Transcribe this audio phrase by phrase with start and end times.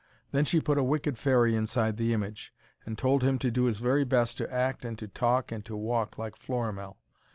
[0.31, 2.51] Then she put a wicked fairy inside the image,
[2.87, 5.77] and told him to do his very best to act and to talk and to
[5.77, 6.97] walk like Florimell.